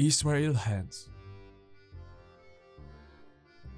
Israel 0.00 0.56
Hands 0.56 1.10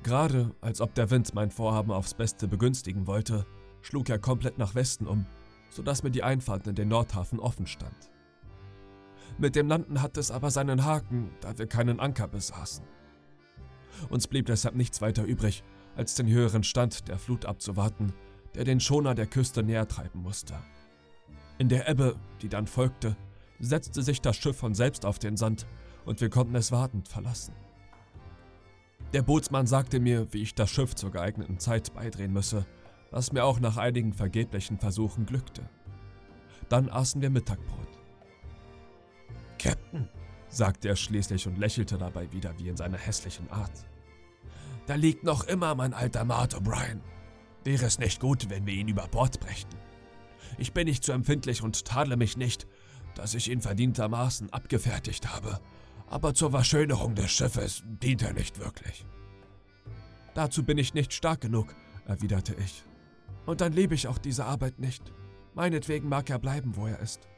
Gerade 0.05 0.55
als 0.61 0.81
ob 0.81 0.95
der 0.95 1.11
Wind 1.11 1.35
mein 1.35 1.51
Vorhaben 1.51 1.91
aufs 1.91 2.15
Beste 2.15 2.47
begünstigen 2.47 3.09
wollte, 3.09 3.45
schlug 3.81 4.09
er 4.09 4.21
komplett 4.21 4.57
nach 4.57 4.77
Westen 4.77 5.09
um, 5.09 5.27
sodass 5.71 6.05
mir 6.05 6.13
die 6.13 6.23
Einfahrt 6.23 6.69
in 6.69 6.77
den 6.77 6.87
Nordhafen 6.87 7.41
offen 7.41 7.67
stand. 7.67 8.13
Mit 9.37 9.57
dem 9.57 9.67
Landen 9.67 10.01
hatte 10.01 10.21
es 10.21 10.31
aber 10.31 10.53
seinen 10.53 10.85
Haken, 10.85 11.31
da 11.41 11.59
wir 11.59 11.67
keinen 11.67 11.99
Anker 11.99 12.29
besaßen. 12.29 12.85
Uns 14.09 14.29
blieb 14.29 14.47
deshalb 14.47 14.77
nichts 14.77 15.01
weiter 15.01 15.25
übrig, 15.25 15.65
als 15.97 16.15
den 16.15 16.29
höheren 16.29 16.63
Stand 16.63 17.09
der 17.09 17.19
Flut 17.19 17.47
abzuwarten, 17.47 18.13
der 18.55 18.63
den 18.63 18.79
Schoner 18.79 19.17
der 19.17 19.27
Küste 19.27 19.65
näher 19.65 19.89
treiben 19.89 20.23
musste. 20.23 20.55
In 21.59 21.69
der 21.69 21.89
Ebbe, 21.89 22.15
die 22.43 22.49
dann 22.49 22.69
folgte, 22.69 23.17
setzte 23.59 24.03
sich 24.03 24.21
das 24.21 24.37
Schiff 24.37 24.57
von 24.57 24.75
selbst 24.75 25.05
auf 25.05 25.19
den 25.19 25.37
Sand 25.37 25.67
und 26.05 26.21
wir 26.21 26.31
konnten 26.31 26.55
es 26.55 26.73
wartend 26.73 27.09
verlassen. 27.09 27.55
Der 29.13 29.23
Bootsmann 29.23 29.67
sagte 29.67 30.01
mir, 30.01 30.33
wie 30.33 30.43
ich 30.43 30.55
das 30.55 30.71
Schiff 30.71 30.95
zur 30.95 31.11
geeigneten 31.11 31.59
Zeit 31.59 31.93
beidrehen 31.93 32.33
müsse, 32.33 32.67
was 33.11 33.33
mir 33.33 33.45
auch 33.45 33.61
nach 33.61 33.77
einigen 33.77 34.15
vergeblichen 34.15 34.79
Versuchen 34.79 35.27
glückte. 35.27 35.69
Dann 36.69 36.89
aßen 36.89 37.21
wir 37.21 37.29
Mittagbrot. 37.29 37.89
Captain, 39.59 40.09
sagte 40.49 40.89
er 40.89 40.97
schließlich 40.97 41.47
und 41.47 41.59
lächelte 41.59 41.99
dabei 41.99 42.33
wieder 42.33 42.59
wie 42.59 42.69
in 42.69 42.77
seiner 42.77 42.97
hässlichen 42.99 43.51
Art. 43.51 43.87
Da 44.87 44.95
liegt 44.95 45.25
noch 45.25 45.45
immer 45.45 45.75
mein 45.75 45.95
alter 45.95 46.25
Mart 46.25 46.55
O'Brien. 46.55 47.01
Wäre 47.65 47.87
es 47.87 47.99
nicht 47.99 48.21
gut, 48.21 48.51
wenn 48.51 48.67
wir 48.67 48.75
ihn 48.75 48.89
über 48.89 49.07
Bord 49.07 49.41
brächten? 49.41 49.77
Ich 50.59 50.73
bin 50.73 50.87
nicht 50.87 51.05
zu 51.05 51.13
empfindlich 51.13 51.63
und 51.63 51.85
tadle 51.85 52.17
mich 52.17 52.37
nicht, 52.37 52.67
dass 53.15 53.35
ich 53.35 53.51
ihn 53.51 53.61
verdientermaßen 53.61 54.53
abgefertigt 54.53 55.33
habe, 55.33 55.61
aber 56.13 56.35
zur 56.35 56.51
Verschönerung 56.51 57.15
des 57.15 57.31
Schiffes 57.31 57.83
dient 57.87 58.21
er 58.21 58.35
nicht 58.35 58.59
wirklich. 58.59 59.07
Dazu 60.35 60.63
bin 60.63 60.77
ich 60.77 60.93
nicht 60.93 61.15
stark 61.15 61.41
genug, 61.41 61.75
erwiderte 62.07 62.55
ich. 62.55 62.85
Und 63.47 63.63
dann 63.63 63.73
liebe 63.73 63.95
ich 63.95 64.07
auch 64.07 64.19
diese 64.19 64.45
Arbeit 64.45 64.79
nicht. 64.79 65.11
Meinetwegen 65.55 66.11
mag 66.11 66.29
er 66.29 66.39
bleiben, 66.39 66.77
wo 66.77 66.87
er 66.87 67.01
ist. 67.01 67.29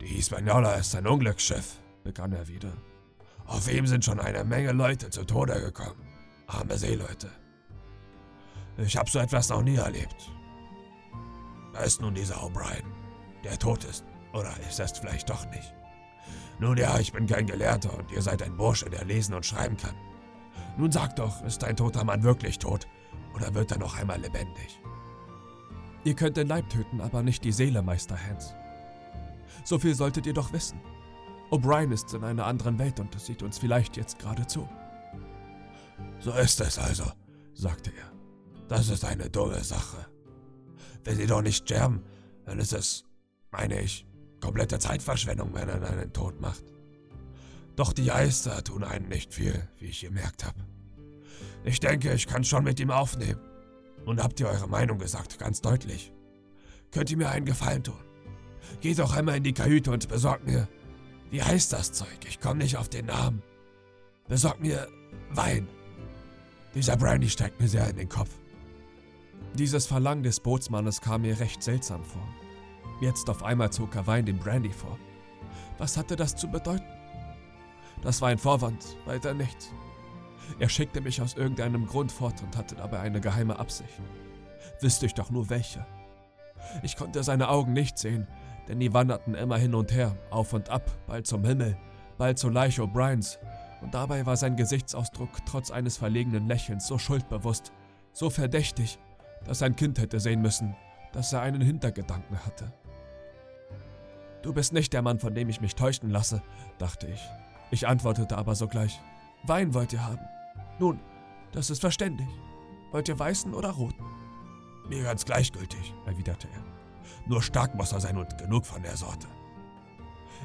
Die 0.00 0.06
Hispaniola 0.06 0.74
ist 0.74 0.96
ein 0.96 1.06
Unglücksschiff, 1.06 1.78
begann 2.02 2.32
er 2.32 2.48
wieder. 2.48 2.72
Auf 3.46 3.72
ihm 3.72 3.86
sind 3.86 4.04
schon 4.04 4.18
eine 4.18 4.42
Menge 4.42 4.72
Leute 4.72 5.08
zu 5.08 5.24
Tode 5.24 5.60
gekommen. 5.60 6.04
Arme 6.48 6.76
Seeleute. 6.76 7.30
Ich 8.78 8.96
habe 8.96 9.08
so 9.08 9.20
etwas 9.20 9.50
noch 9.50 9.62
nie 9.62 9.76
erlebt. 9.76 10.32
Da 11.74 11.80
ist 11.80 12.00
nun 12.00 12.14
dieser 12.14 12.42
O'Brien, 12.42 12.86
der 13.44 13.56
tot 13.56 13.84
ist. 13.84 14.04
Oder 14.32 14.52
ist 14.68 14.80
es 14.80 14.98
vielleicht 14.98 15.30
doch 15.30 15.48
nicht? 15.50 15.72
Nun 16.62 16.76
ja, 16.76 16.96
ich 17.00 17.12
bin 17.12 17.26
kein 17.26 17.48
Gelehrter 17.48 17.92
und 17.98 18.12
ihr 18.12 18.22
seid 18.22 18.40
ein 18.40 18.56
Bursche, 18.56 18.88
der 18.88 19.04
lesen 19.04 19.34
und 19.34 19.44
schreiben 19.44 19.76
kann. 19.76 19.96
Nun 20.78 20.92
sag 20.92 21.16
doch, 21.16 21.42
ist 21.42 21.64
ein 21.64 21.76
toter 21.76 22.04
Mann 22.04 22.22
wirklich 22.22 22.60
tot 22.60 22.86
oder 23.34 23.52
wird 23.52 23.72
er 23.72 23.78
noch 23.78 23.98
einmal 23.98 24.20
lebendig? 24.20 24.80
Ihr 26.04 26.14
könnt 26.14 26.36
den 26.36 26.46
Leib 26.46 26.70
töten, 26.70 27.00
aber 27.00 27.24
nicht 27.24 27.42
die 27.42 27.50
Seele, 27.50 27.82
Meister 27.82 28.16
Hans. 28.16 28.54
So 29.64 29.80
viel 29.80 29.96
solltet 29.96 30.24
ihr 30.24 30.34
doch 30.34 30.52
wissen. 30.52 30.80
O'Brien 31.50 31.90
ist 31.90 32.14
in 32.14 32.22
einer 32.22 32.46
anderen 32.46 32.78
Welt 32.78 33.00
und 33.00 33.12
das 33.12 33.26
sieht 33.26 33.42
uns 33.42 33.58
vielleicht 33.58 33.96
jetzt 33.96 34.20
gerade 34.20 34.46
zu. 34.46 34.68
So 36.20 36.30
ist 36.30 36.60
es 36.60 36.78
also, 36.78 37.10
sagte 37.54 37.90
er. 37.90 38.12
Das 38.68 38.88
ist 38.88 39.04
eine 39.04 39.28
dumme 39.28 39.64
Sache. 39.64 40.06
Wenn 41.02 41.16
sie 41.16 41.26
doch 41.26 41.42
nicht 41.42 41.64
sterben, 41.68 42.04
dann 42.44 42.60
ist 42.60 42.72
es, 42.72 43.04
meine 43.50 43.80
ich, 43.80 44.06
komplette 44.42 44.78
Zeitverschwendung, 44.78 45.54
wenn 45.54 45.68
er 45.68 45.82
einen 45.82 46.12
tot 46.12 46.40
macht. 46.40 46.64
Doch 47.76 47.94
die 47.94 48.06
Geister 48.06 48.62
tun 48.62 48.84
einen 48.84 49.08
nicht 49.08 49.32
viel, 49.32 49.66
wie 49.78 49.86
ich 49.86 50.02
gemerkt 50.02 50.44
habe. 50.44 50.58
Ich 51.64 51.80
denke, 51.80 52.12
ich 52.12 52.26
kann 52.26 52.44
schon 52.44 52.64
mit 52.64 52.78
ihm 52.80 52.90
aufnehmen. 52.90 53.40
Und 54.04 54.22
habt 54.22 54.40
ihr 54.40 54.48
eure 54.48 54.68
Meinung 54.68 54.98
gesagt, 54.98 55.38
ganz 55.38 55.60
deutlich. 55.60 56.12
Könnt 56.90 57.10
ihr 57.10 57.16
mir 57.16 57.30
einen 57.30 57.46
Gefallen 57.46 57.84
tun? 57.84 58.02
Geht 58.80 58.98
doch 58.98 59.16
einmal 59.16 59.36
in 59.36 59.44
die 59.44 59.52
Kajüte 59.52 59.92
und 59.92 60.08
besorgt 60.08 60.44
mir. 60.44 60.68
Wie 61.30 61.42
heißt 61.42 61.72
das 61.72 61.92
Zeug? 61.92 62.08
Ich 62.28 62.40
komme 62.40 62.62
nicht 62.62 62.76
auf 62.76 62.88
den 62.88 63.06
Namen. 63.06 63.42
Besorgt 64.28 64.60
mir 64.60 64.88
Wein. 65.30 65.68
Dieser 66.74 66.96
Brandy 66.96 67.30
steigt 67.30 67.60
mir 67.60 67.68
sehr 67.68 67.88
in 67.88 67.96
den 67.96 68.08
Kopf. 68.08 68.30
Dieses 69.54 69.86
Verlangen 69.86 70.24
des 70.24 70.40
Bootsmannes 70.40 71.00
kam 71.00 71.22
mir 71.22 71.38
recht 71.38 71.62
seltsam 71.62 72.02
vor. 72.04 72.28
Jetzt 73.02 73.28
auf 73.28 73.42
einmal 73.42 73.72
zog 73.72 73.96
er 73.96 74.06
Wein 74.06 74.26
dem 74.26 74.38
Brandy 74.38 74.70
vor. 74.70 74.96
Was 75.76 75.96
hatte 75.96 76.14
das 76.14 76.36
zu 76.36 76.48
bedeuten? 76.48 76.86
Das 78.00 78.22
war 78.22 78.28
ein 78.28 78.38
Vorwand, 78.38 78.96
weiter 79.06 79.34
nichts. 79.34 79.72
Er 80.60 80.68
schickte 80.68 81.00
mich 81.00 81.20
aus 81.20 81.34
irgendeinem 81.34 81.84
Grund 81.84 82.12
fort 82.12 82.40
und 82.44 82.56
hatte 82.56 82.76
dabei 82.76 83.00
eine 83.00 83.20
geheime 83.20 83.58
Absicht. 83.58 84.00
Wüsste 84.80 85.06
ich 85.06 85.14
doch 85.14 85.30
nur 85.30 85.50
welche. 85.50 85.84
Ich 86.84 86.94
konnte 86.94 87.24
seine 87.24 87.48
Augen 87.48 87.72
nicht 87.72 87.98
sehen, 87.98 88.28
denn 88.68 88.78
die 88.78 88.94
wanderten 88.94 89.34
immer 89.34 89.58
hin 89.58 89.74
und 89.74 89.90
her, 89.90 90.16
auf 90.30 90.52
und 90.52 90.68
ab, 90.68 90.88
bald 91.08 91.26
zum 91.26 91.44
Himmel, 91.44 91.76
bald 92.18 92.38
zur 92.38 92.52
Leiche 92.52 92.82
O'Briens, 92.82 93.38
und 93.80 93.94
dabei 93.94 94.26
war 94.26 94.36
sein 94.36 94.54
Gesichtsausdruck 94.54 95.44
trotz 95.44 95.72
eines 95.72 95.96
verlegenen 95.96 96.46
Lächelns 96.46 96.86
so 96.86 96.98
schuldbewusst, 96.98 97.72
so 98.12 98.30
verdächtig, 98.30 99.00
dass 99.44 99.60
ein 99.60 99.74
Kind 99.74 99.98
hätte 99.98 100.20
sehen 100.20 100.40
müssen, 100.40 100.76
dass 101.10 101.32
er 101.32 101.40
einen 101.40 101.62
Hintergedanken 101.62 102.38
hatte. 102.46 102.72
Du 104.42 104.52
bist 104.52 104.72
nicht 104.72 104.92
der 104.92 105.02
Mann, 105.02 105.20
von 105.20 105.34
dem 105.34 105.48
ich 105.48 105.60
mich 105.60 105.76
täuschen 105.76 106.10
lasse, 106.10 106.42
dachte 106.78 107.06
ich. 107.06 107.28
Ich 107.70 107.86
antwortete 107.86 108.36
aber 108.36 108.54
sogleich. 108.54 109.00
Wein 109.44 109.72
wollt 109.72 109.92
ihr 109.92 110.04
haben? 110.04 110.20
Nun, 110.78 111.00
das 111.52 111.70
ist 111.70 111.80
verständlich. 111.80 112.28
Wollt 112.90 113.08
ihr 113.08 113.18
weißen 113.18 113.54
oder 113.54 113.70
roten? 113.70 114.04
Mir 114.88 115.04
ganz 115.04 115.24
gleichgültig, 115.24 115.94
erwiderte 116.06 116.48
er. 116.52 116.62
Nur 117.26 117.40
stark 117.40 117.74
muss 117.74 117.92
er 117.92 118.00
sein 118.00 118.18
und 118.18 118.36
genug 118.36 118.66
von 118.66 118.82
der 118.82 118.96
Sorte. 118.96 119.28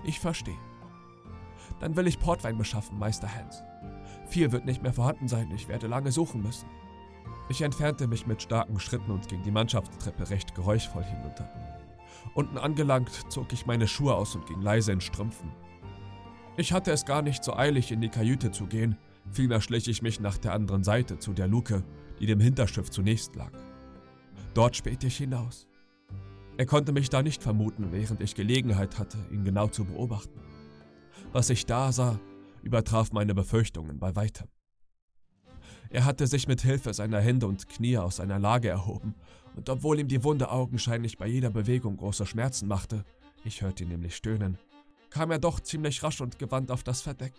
Ich 0.03 0.19
verstehe. 0.19 0.57
Dann 1.79 1.95
will 1.95 2.07
ich 2.07 2.19
Portwein 2.19 2.57
beschaffen, 2.57 2.99
Meister 2.99 3.33
Hans. 3.33 3.63
Viel 4.27 4.51
wird 4.51 4.65
nicht 4.65 4.83
mehr 4.83 4.93
vorhanden 4.93 5.27
sein, 5.27 5.51
ich 5.51 5.67
werde 5.67 5.87
lange 5.87 6.11
suchen 6.11 6.41
müssen. 6.41 6.69
Ich 7.49 7.61
entfernte 7.61 8.07
mich 8.07 8.27
mit 8.27 8.41
starken 8.41 8.79
Schritten 8.79 9.11
und 9.11 9.27
ging 9.27 9.41
die 9.41 9.51
Mannschaftstreppe 9.51 10.29
recht 10.29 10.53
geräuschvoll 10.53 11.03
hinunter. 11.03 11.49
Unten 12.33 12.57
angelangt, 12.57 13.09
zog 13.31 13.51
ich 13.53 13.65
meine 13.65 13.87
Schuhe 13.87 14.15
aus 14.15 14.35
und 14.35 14.45
ging 14.45 14.61
leise 14.61 14.91
in 14.91 15.01
Strümpfen. 15.01 15.51
Ich 16.57 16.73
hatte 16.73 16.91
es 16.91 17.05
gar 17.05 17.21
nicht 17.21 17.43
so 17.43 17.55
eilig, 17.55 17.91
in 17.91 18.01
die 18.01 18.09
Kajüte 18.09 18.51
zu 18.51 18.65
gehen, 18.65 18.97
vielmehr 19.31 19.61
schlich 19.61 19.87
ich 19.87 20.01
mich 20.01 20.19
nach 20.19 20.37
der 20.37 20.53
anderen 20.53 20.83
Seite 20.83 21.19
zu 21.19 21.33
der 21.33 21.47
Luke, 21.47 21.83
die 22.19 22.25
dem 22.25 22.39
Hinterschiff 22.39 22.89
zunächst 22.89 23.35
lag. 23.35 23.51
Dort 24.53 24.75
spähte 24.75 25.07
ich 25.07 25.17
hinaus. 25.17 25.67
Er 26.57 26.65
konnte 26.65 26.91
mich 26.91 27.09
da 27.09 27.21
nicht 27.21 27.43
vermuten, 27.43 27.91
während 27.91 28.21
ich 28.21 28.33
Gelegenheit 28.33 28.97
hatte, 28.97 29.19
ihn 29.31 29.45
genau 29.45 29.67
zu 29.67 29.85
beobachten. 29.85 30.39
Was 31.31 31.51
ich 31.51 31.67
da 31.67 31.91
sah, 31.91 32.19
übertraf 32.63 33.11
meine 33.11 33.35
Befürchtungen 33.35 33.99
bei 33.99 34.15
weitem. 34.15 34.47
Er 35.89 36.05
hatte 36.05 36.25
sich 36.25 36.47
mit 36.47 36.61
Hilfe 36.61 36.93
seiner 36.93 37.19
Hände 37.19 37.47
und 37.47 37.69
Knie 37.69 37.97
aus 37.97 38.17
seiner 38.17 38.39
Lage 38.39 38.69
erhoben, 38.69 39.13
und 39.57 39.69
obwohl 39.69 39.99
ihm 39.99 40.07
die 40.07 40.23
Wunde 40.23 40.51
augenscheinlich 40.51 41.17
bei 41.17 41.25
jeder 41.27 41.49
Bewegung 41.49 41.97
große 41.97 42.27
Schmerzen 42.27 42.67
machte, 42.67 43.03
ich 43.43 43.61
hörte 43.61 43.83
ihn 43.83 43.89
nämlich 43.89 44.15
stöhnen, 44.15 44.57
kam 45.09 45.31
er 45.31 45.39
doch 45.39 45.59
ziemlich 45.59 46.03
rasch 46.03 46.21
und 46.21 46.37
gewandt 46.37 46.71
auf 46.71 46.83
das 46.83 47.01
Verdeck. 47.01 47.33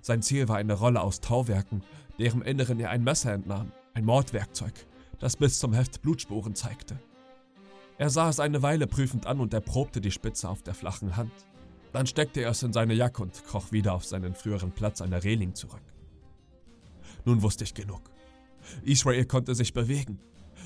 Sein 0.00 0.22
Ziel 0.22 0.48
war 0.48 0.56
eine 0.56 0.72
Rolle 0.72 1.02
aus 1.02 1.20
Tauwerken, 1.20 1.82
deren 2.18 2.42
Inneren 2.42 2.80
er 2.80 2.90
ein 2.90 3.04
Messer 3.04 3.32
entnahm, 3.32 3.72
ein 3.92 4.06
Mordwerkzeug, 4.06 4.72
das 5.18 5.36
bis 5.36 5.58
zum 5.58 5.74
Heft 5.74 6.00
Blutspuren 6.00 6.54
zeigte. 6.54 6.98
Er 7.98 8.08
sah 8.08 8.30
es 8.30 8.40
eine 8.40 8.62
Weile 8.62 8.86
prüfend 8.86 9.26
an 9.26 9.40
und 9.40 9.52
erprobte 9.52 10.00
die 10.00 10.10
Spitze 10.10 10.48
auf 10.48 10.62
der 10.62 10.74
flachen 10.74 11.16
Hand. 11.16 11.32
Dann 11.92 12.06
steckte 12.06 12.40
er 12.40 12.50
es 12.50 12.62
in 12.62 12.72
seine 12.72 12.94
Jacke 12.94 13.22
und 13.22 13.44
kroch 13.44 13.70
wieder 13.70 13.92
auf 13.94 14.04
seinen 14.04 14.34
früheren 14.34 14.72
Platz 14.72 15.00
an 15.02 15.10
der 15.10 15.24
Reling 15.24 15.54
zurück. 15.54 15.82
Nun 17.24 17.42
wusste 17.42 17.64
ich 17.64 17.74
genug. 17.74 18.02
Israel 18.82 19.24
konnte 19.26 19.54
sich 19.54 19.72
bewegen. 19.72 20.18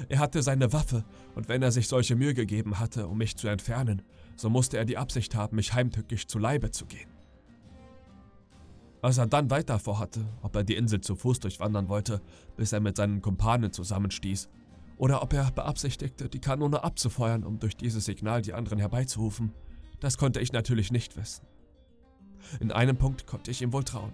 Er 0.08 0.18
hatte 0.18 0.42
seine 0.42 0.72
Waffe, 0.72 1.04
und 1.34 1.48
wenn 1.48 1.62
er 1.62 1.72
sich 1.72 1.88
solche 1.88 2.16
Mühe 2.16 2.34
gegeben 2.34 2.78
hatte, 2.78 3.06
um 3.06 3.18
mich 3.18 3.36
zu 3.36 3.48
entfernen, 3.48 4.02
so 4.36 4.48
musste 4.50 4.78
er 4.78 4.84
die 4.84 4.96
Absicht 4.96 5.34
haben, 5.34 5.56
mich 5.56 5.74
heimtückisch 5.74 6.26
zu 6.26 6.38
Leibe 6.38 6.70
zu 6.70 6.86
gehen. 6.86 7.10
Was 9.02 9.18
er 9.18 9.26
dann 9.26 9.50
weiter 9.50 9.78
vorhatte, 9.78 10.26
ob 10.42 10.54
er 10.56 10.64
die 10.64 10.76
Insel 10.76 11.00
zu 11.00 11.16
Fuß 11.16 11.40
durchwandern 11.40 11.88
wollte, 11.88 12.20
bis 12.56 12.72
er 12.72 12.80
mit 12.80 12.96
seinen 12.96 13.22
Kumpanen 13.22 13.72
zusammenstieß, 13.72 14.48
oder 14.98 15.22
ob 15.22 15.32
er 15.32 15.50
beabsichtigte, 15.50 16.28
die 16.28 16.40
Kanone 16.40 16.84
abzufeuern, 16.84 17.44
um 17.44 17.58
durch 17.58 17.76
dieses 17.76 18.04
Signal 18.04 18.42
die 18.42 18.52
anderen 18.52 18.78
herbeizurufen, 18.78 19.52
das 20.00 20.18
konnte 20.18 20.40
ich 20.40 20.52
natürlich 20.52 20.92
nicht 20.92 21.16
wissen. 21.16 21.46
In 22.60 22.72
einem 22.72 22.96
Punkt 22.96 23.26
konnte 23.26 23.50
ich 23.50 23.62
ihm 23.62 23.72
wohl 23.72 23.84
trauen. 23.84 24.12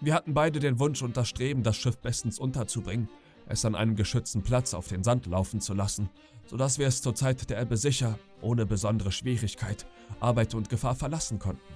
Wir 0.00 0.14
hatten 0.14 0.34
beide 0.34 0.60
den 0.60 0.78
Wunsch 0.78 1.02
und 1.02 1.16
das 1.16 1.28
Streben, 1.28 1.62
das 1.62 1.76
Schiff 1.76 1.98
bestens 1.98 2.38
unterzubringen, 2.38 3.08
es 3.46 3.64
an 3.64 3.74
einem 3.74 3.96
geschützten 3.96 4.42
Platz 4.42 4.74
auf 4.74 4.88
den 4.88 5.04
Sand 5.04 5.26
laufen 5.26 5.60
zu 5.60 5.74
lassen, 5.74 6.08
sodass 6.46 6.78
wir 6.78 6.86
es 6.86 7.02
zur 7.02 7.14
Zeit 7.14 7.48
der 7.50 7.60
Ebbe 7.60 7.76
sicher, 7.76 8.18
ohne 8.40 8.66
besondere 8.66 9.12
Schwierigkeit, 9.12 9.86
Arbeit 10.20 10.54
und 10.54 10.68
Gefahr 10.68 10.94
verlassen 10.94 11.38
konnten. 11.38 11.74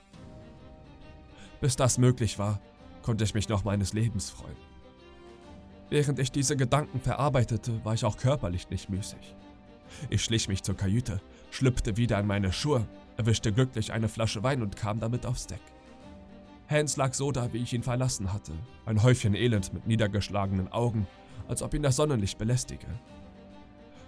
Bis 1.60 1.76
das 1.76 1.98
möglich 1.98 2.38
war, 2.38 2.60
konnte 3.02 3.24
ich 3.24 3.34
mich 3.34 3.48
noch 3.48 3.64
meines 3.64 3.92
Lebens 3.92 4.30
freuen. 4.30 4.56
Während 5.90 6.18
ich 6.18 6.30
diese 6.30 6.56
Gedanken 6.56 7.00
verarbeitete, 7.00 7.84
war 7.84 7.94
ich 7.94 8.04
auch 8.04 8.16
körperlich 8.16 8.68
nicht 8.68 8.90
müßig. 8.90 9.34
Ich 10.10 10.22
schlich 10.22 10.48
mich 10.48 10.62
zur 10.62 10.76
Kajüte, 10.76 11.20
schlüpfte 11.50 11.96
wieder 11.96 12.20
in 12.20 12.26
meine 12.26 12.52
Schuhe, 12.52 12.86
erwischte 13.16 13.52
glücklich 13.52 13.92
eine 13.92 14.08
Flasche 14.08 14.42
Wein 14.42 14.62
und 14.62 14.76
kam 14.76 15.00
damit 15.00 15.24
aufs 15.24 15.46
Deck. 15.46 15.62
Hans 16.68 16.98
lag 16.98 17.14
so 17.14 17.32
da, 17.32 17.52
wie 17.54 17.62
ich 17.62 17.72
ihn 17.72 17.82
verlassen 17.82 18.32
hatte, 18.32 18.52
ein 18.84 19.02
Häufchen 19.02 19.34
Elend 19.34 19.72
mit 19.72 19.86
niedergeschlagenen 19.86 20.70
Augen, 20.70 21.06
als 21.48 21.62
ob 21.62 21.74
ihn 21.74 21.82
das 21.82 21.96
Sonnenlicht 21.96 22.38
belästige. 22.38 22.86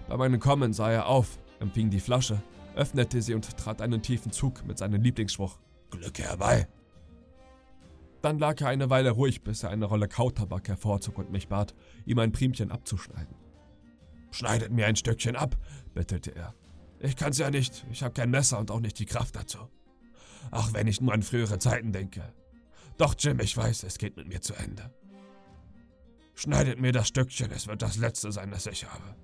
Bei 0.09 0.17
meinem 0.17 0.39
Kommen 0.41 0.73
sah 0.73 0.91
er 0.91 1.07
auf, 1.07 1.39
empfing 1.59 1.91
die 1.91 2.01
Flasche, 2.01 2.43
öffnete 2.77 3.23
sie 3.23 3.35
und 3.35 3.57
trat 3.57 3.83
einen 3.83 4.03
tiefen 4.03 4.33
Zug 4.33 4.65
mit 4.65 4.79
seinem 4.79 5.03
Lieblingsspruch 5.03 5.59
Glück 5.91 6.19
herbei. 6.19 6.69
Dann 8.23 8.39
lag 8.39 8.61
er 8.61 8.69
eine 8.69 8.91
Weile 8.91 9.11
ruhig, 9.11 9.43
bis 9.43 9.63
er 9.63 9.71
eine 9.71 9.87
Rolle 9.87 10.09
Kautabak 10.09 10.69
hervorzog 10.69 11.19
und 11.19 11.33
mich 11.33 11.49
bat, 11.49 11.75
ihm 12.05 12.19
ein 12.19 12.33
Primchen 12.33 12.71
abzuschneiden. 12.71 13.35
Schneidet 14.31 14.71
mir 14.71 14.87
ein 14.87 14.97
Stückchen 14.97 15.37
ab, 15.37 15.57
bettelte 15.95 16.35
er. 16.35 16.55
Ich 17.01 17.17
kann's 17.17 17.39
ja 17.39 17.51
nicht, 17.51 17.87
ich 17.91 18.03
habe 18.03 18.13
kein 18.13 18.31
Messer 18.31 18.59
und 18.59 18.71
auch 18.71 18.81
nicht 18.81 18.99
die 18.99 19.07
Kraft 19.07 19.37
dazu. 19.37 19.59
Ach, 20.51 20.73
wenn 20.75 20.87
ich 20.87 21.01
nur 21.01 21.15
an 21.15 21.23
frühere 21.23 21.59
Zeiten 21.59 21.93
denke. 21.93 22.23
Doch, 22.99 23.15
Jim, 23.19 23.41
ich 23.41 23.57
weiß, 23.57 23.85
es 23.85 23.97
geht 23.97 24.17
mit 24.17 24.29
mir 24.29 24.43
zu 24.43 24.55
Ende. 24.55 24.91
Schneidet 26.41 26.81
mir 26.81 26.91
das 26.91 27.09
Stückchen, 27.09 27.51
es 27.51 27.67
wird 27.67 27.83
das 27.83 27.99
letzte 27.99 28.33
sein, 28.33 28.51
das 28.51 28.67
ich 28.67 28.91
habe. 28.91 29.15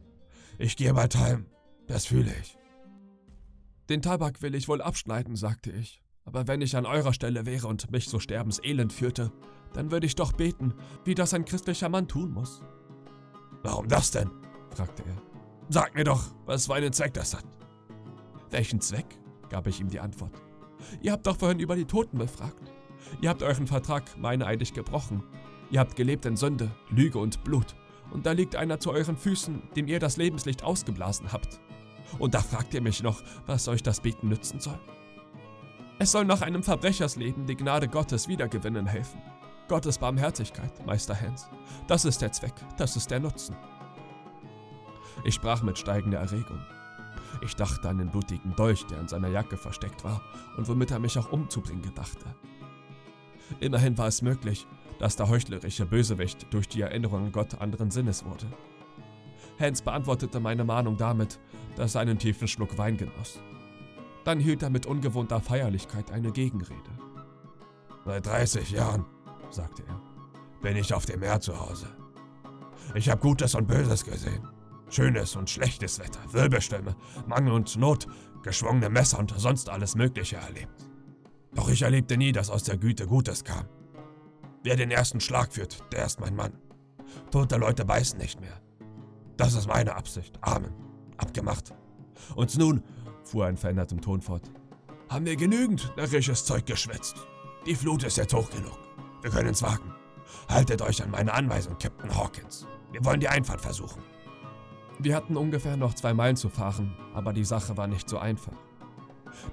Ich 0.58 0.76
gehe 0.76 0.92
bald 0.92 1.16
heim, 1.16 1.46
das 1.86 2.04
fühle 2.04 2.30
ich. 2.42 2.58
Den 3.88 4.02
Tabak 4.02 4.42
will 4.42 4.54
ich 4.54 4.68
wohl 4.68 4.82
abschneiden, 4.82 5.34
sagte 5.34 5.70
ich. 5.70 6.02
Aber 6.26 6.46
wenn 6.46 6.60
ich 6.60 6.76
an 6.76 6.84
eurer 6.84 7.14
Stelle 7.14 7.46
wäre 7.46 7.68
und 7.68 7.90
mich 7.90 8.10
so 8.10 8.20
sterbenselend 8.20 8.92
führte, 8.92 9.32
dann 9.72 9.90
würde 9.90 10.04
ich 10.04 10.14
doch 10.14 10.32
beten, 10.32 10.74
wie 11.06 11.14
das 11.14 11.32
ein 11.32 11.46
christlicher 11.46 11.88
Mann 11.88 12.06
tun 12.06 12.32
muss. 12.32 12.60
Warum 13.62 13.88
das 13.88 14.10
denn? 14.10 14.30
fragte 14.74 15.02
er. 15.02 15.16
Sag 15.70 15.94
mir 15.94 16.04
doch, 16.04 16.34
was 16.44 16.66
für 16.66 16.74
einen 16.74 16.92
Zweck 16.92 17.14
das 17.14 17.32
hat. 17.32 17.46
Welchen 18.50 18.82
Zweck? 18.82 19.06
gab 19.48 19.66
ich 19.66 19.80
ihm 19.80 19.88
die 19.88 20.00
Antwort. 20.00 20.42
Ihr 21.00 21.12
habt 21.12 21.26
doch 21.26 21.38
vorhin 21.38 21.60
über 21.60 21.76
die 21.76 21.86
Toten 21.86 22.18
befragt. 22.18 22.74
Ihr 23.22 23.30
habt 23.30 23.42
euren 23.42 23.66
Vertrag 23.66 24.18
meineidig 24.18 24.74
gebrochen. 24.74 25.22
Ihr 25.70 25.80
habt 25.80 25.96
gelebt 25.96 26.26
in 26.26 26.36
Sünde, 26.36 26.70
Lüge 26.90 27.18
und 27.18 27.42
Blut. 27.44 27.74
Und 28.10 28.26
da 28.26 28.32
liegt 28.32 28.54
einer 28.54 28.78
zu 28.78 28.92
euren 28.92 29.16
Füßen, 29.16 29.62
dem 29.74 29.88
ihr 29.88 29.98
das 29.98 30.16
Lebenslicht 30.16 30.62
ausgeblasen 30.62 31.32
habt. 31.32 31.60
Und 32.18 32.34
da 32.34 32.40
fragt 32.40 32.72
ihr 32.74 32.80
mich 32.80 33.02
noch, 33.02 33.20
was 33.46 33.66
euch 33.68 33.82
das 33.82 34.00
Beten 34.00 34.28
nützen 34.28 34.60
soll? 34.60 34.78
Es 35.98 36.12
soll 36.12 36.24
nach 36.24 36.42
einem 36.42 36.62
Verbrechersleben 36.62 37.46
die 37.46 37.56
Gnade 37.56 37.88
Gottes 37.88 38.28
wiedergewinnen 38.28 38.86
helfen. 38.86 39.20
Gottes 39.66 39.98
Barmherzigkeit, 39.98 40.86
Meister 40.86 41.20
Hans. 41.20 41.48
Das 41.88 42.04
ist 42.04 42.22
der 42.22 42.30
Zweck, 42.30 42.54
das 42.76 42.96
ist 42.96 43.10
der 43.10 43.18
Nutzen. 43.18 43.56
Ich 45.24 45.34
sprach 45.34 45.62
mit 45.62 45.78
steigender 45.78 46.20
Erregung. 46.20 46.60
Ich 47.40 47.56
dachte 47.56 47.88
an 47.88 47.98
den 47.98 48.10
blutigen 48.10 48.54
Dolch, 48.54 48.86
der 48.86 49.00
in 49.00 49.08
seiner 49.08 49.28
Jacke 49.28 49.56
versteckt 49.56 50.04
war 50.04 50.22
und 50.56 50.68
womit 50.68 50.92
er 50.92 51.00
mich 51.00 51.18
auch 51.18 51.32
umzubringen 51.32 51.82
gedachte. 51.82 52.26
Immerhin 53.58 53.98
war 53.98 54.06
es 54.06 54.22
möglich, 54.22 54.66
dass 54.98 55.16
der 55.16 55.28
heuchlerische 55.28 55.86
Bösewicht 55.86 56.46
durch 56.50 56.68
die 56.68 56.80
Erinnerung 56.80 57.26
an 57.26 57.32
Gott 57.32 57.60
anderen 57.60 57.90
Sinnes 57.90 58.24
wurde. 58.24 58.46
Hans 59.58 59.82
beantwortete 59.82 60.40
meine 60.40 60.64
Mahnung 60.64 60.96
damit, 60.96 61.38
dass 61.76 61.94
er 61.94 62.02
einen 62.02 62.18
tiefen 62.18 62.48
Schluck 62.48 62.76
Wein 62.78 62.96
genoss. 62.96 63.40
Dann 64.24 64.40
hielt 64.40 64.62
er 64.62 64.70
mit 64.70 64.86
ungewohnter 64.86 65.40
Feierlichkeit 65.40 66.10
eine 66.10 66.32
Gegenrede. 66.32 66.90
Seit 68.04 68.26
30 68.26 68.70
Jahren, 68.70 69.04
sagte 69.50 69.82
er, 69.86 70.00
bin 70.62 70.76
ich 70.76 70.92
auf 70.92 71.06
dem 71.06 71.20
Meer 71.20 71.40
zu 71.40 71.58
Hause. 71.58 71.86
Ich 72.94 73.08
habe 73.08 73.20
Gutes 73.20 73.54
und 73.54 73.66
Böses 73.66 74.04
gesehen. 74.04 74.46
Schönes 74.88 75.34
und 75.36 75.50
schlechtes 75.50 75.98
Wetter, 75.98 76.20
Wirbelstürme, 76.32 76.94
Mangel 77.26 77.52
und 77.52 77.76
Not, 77.76 78.06
geschwungene 78.42 78.88
Messer 78.88 79.18
und 79.18 79.34
sonst 79.36 79.68
alles 79.68 79.96
Mögliche 79.96 80.36
erlebt. 80.36 80.86
Doch 81.54 81.68
ich 81.68 81.82
erlebte 81.82 82.16
nie, 82.16 82.32
dass 82.32 82.50
aus 82.50 82.62
der 82.62 82.76
Güte 82.76 83.06
Gutes 83.06 83.42
kam. 83.42 83.66
Wer 84.66 84.74
den 84.74 84.90
ersten 84.90 85.20
Schlag 85.20 85.52
führt, 85.52 85.80
der 85.92 86.06
ist 86.06 86.18
mein 86.18 86.34
Mann. 86.34 86.52
Tote 87.30 87.56
Leute 87.56 87.84
beißen 87.84 88.18
nicht 88.18 88.40
mehr. 88.40 88.60
Das 89.36 89.54
ist 89.54 89.68
meine 89.68 89.94
Absicht. 89.94 90.36
Amen. 90.40 90.74
Abgemacht. 91.18 91.72
Und 92.34 92.58
nun 92.58 92.82
fuhr 93.22 93.44
er 93.44 93.50
in 93.50 93.56
verändertem 93.56 94.00
Ton 94.00 94.20
fort. 94.20 94.50
Haben 95.08 95.24
wir 95.24 95.36
genügend 95.36 95.92
närrisches 95.96 96.44
Zeug 96.44 96.66
geschwätzt. 96.66 97.14
Die 97.64 97.76
Flut 97.76 98.02
ist 98.02 98.16
jetzt 98.16 98.34
hoch 98.34 98.50
genug. 98.50 98.76
Wir 99.22 99.30
können 99.30 99.50
es 99.50 99.62
wagen. 99.62 99.94
Haltet 100.48 100.82
euch 100.82 101.00
an 101.00 101.12
meine 101.12 101.32
Anweisung, 101.32 101.78
Captain 101.78 102.12
Hawkins. 102.12 102.66
Wir 102.90 103.04
wollen 103.04 103.20
die 103.20 103.28
Einfahrt 103.28 103.60
versuchen. 103.60 104.02
Wir 104.98 105.14
hatten 105.14 105.36
ungefähr 105.36 105.76
noch 105.76 105.94
zwei 105.94 106.12
Meilen 106.12 106.34
zu 106.34 106.48
fahren, 106.48 106.96
aber 107.14 107.32
die 107.32 107.44
Sache 107.44 107.76
war 107.76 107.86
nicht 107.86 108.08
so 108.08 108.18
einfach. 108.18 108.56